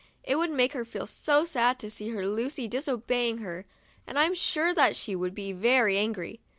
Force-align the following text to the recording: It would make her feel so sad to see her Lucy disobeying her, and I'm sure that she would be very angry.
It 0.23 0.37
would 0.37 0.49
make 0.49 0.73
her 0.73 0.83
feel 0.83 1.05
so 1.05 1.45
sad 1.45 1.77
to 1.77 1.91
see 1.91 2.09
her 2.09 2.27
Lucy 2.27 2.67
disobeying 2.67 3.37
her, 3.37 3.67
and 4.07 4.17
I'm 4.17 4.33
sure 4.33 4.73
that 4.73 4.95
she 4.95 5.15
would 5.15 5.35
be 5.35 5.51
very 5.53 5.95
angry. 5.95 6.39